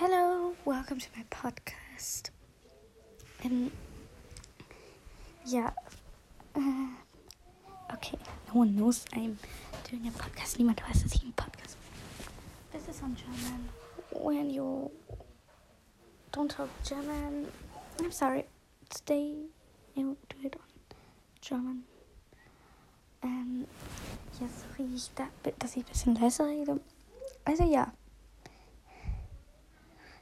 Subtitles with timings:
[0.00, 2.30] Hello, welcome to my podcast.
[3.44, 3.70] Ähm,
[5.44, 5.74] ja,
[6.54, 8.16] äh, okay,
[8.48, 9.36] no one knows I'm
[9.90, 10.58] doing a podcast.
[10.58, 12.32] Niemand weiß, dass ich einen Podcast mache.
[12.72, 13.68] This is on German.
[14.12, 14.90] When you
[16.32, 17.48] don't talk German,
[17.98, 18.46] I'm sorry.
[18.88, 19.50] Today
[19.94, 20.62] you do it on
[21.42, 21.84] German.
[23.22, 23.66] Ähm,
[24.40, 25.28] ja, sorry, ich da,
[25.58, 26.80] dass ich ein bisschen leiser rede.
[27.44, 27.92] Also ja.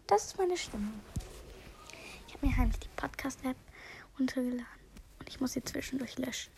[0.08, 0.90] Das ist meine Stimme.
[2.26, 3.58] Ich habe mir heimlich die Podcast-App
[4.18, 4.64] runtergeladen
[5.18, 6.50] und ich muss sie zwischendurch löschen.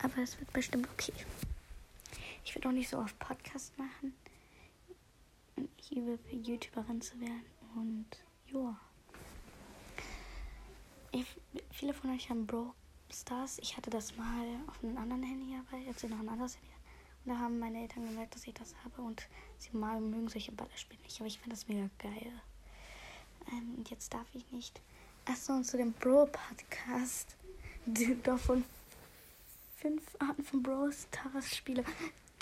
[0.00, 1.12] Aber es wird bestimmt okay.
[2.44, 4.14] Ich werde auch nicht so oft Podcast machen.
[5.78, 8.06] Ich übe YouTuberin zu werden und.
[11.10, 11.26] Ich,
[11.72, 12.72] viele von euch haben Bro
[13.12, 13.58] Stars.
[13.58, 16.79] Ich hatte das mal auf einem anderen Handy, aber jetzt noch ein anderes Handy.
[17.24, 21.02] Da haben meine Eltern gemerkt, dass ich das habe und sie mal mögen solche Ballerspiele
[21.02, 21.20] nicht.
[21.20, 22.32] Aber ich finde das mega geil.
[23.52, 24.80] Ähm, und jetzt darf ich nicht.
[25.26, 27.36] Achso, und zu dem Bro-Podcast.
[28.24, 28.64] Doch von
[29.76, 31.84] fünf Arten von Bro Stars Spiele.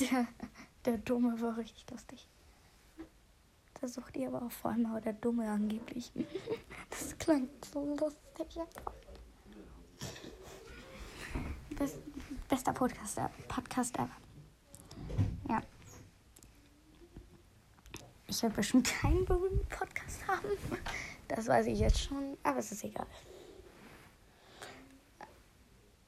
[0.01, 0.27] Der,
[0.85, 2.27] der Dumme war richtig lustig.
[3.81, 6.13] Da sucht ihr aber auch vor allem auch der Dumme angeblich.
[6.91, 8.61] Das klang so lustig.
[11.77, 11.99] Best,
[12.49, 14.17] bester Podcaster, Podcast ever.
[15.49, 15.63] Ja.
[18.31, 20.49] Ich werde bestimmt keinen berühmten Podcast haben.
[21.29, 23.07] Das weiß ich jetzt schon, aber es ist egal.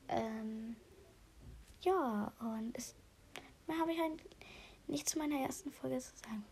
[0.09, 0.77] Ähm,
[1.81, 2.95] ja, und es,
[3.67, 4.23] mehr habe ich halt
[4.87, 6.45] nicht zu meiner ersten Folge zu sagen.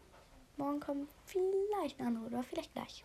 [0.56, 3.04] Morgen kommt vielleicht eine andere oder vielleicht gleich.